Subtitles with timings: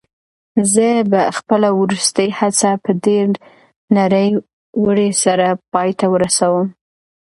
[0.73, 3.39] زه به خپله وروستۍ هڅه په ډېرې
[3.95, 4.21] نره
[4.85, 6.67] ورۍ سره پای ته ورسوم.